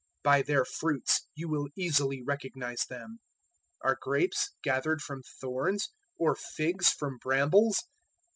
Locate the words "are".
3.83-3.99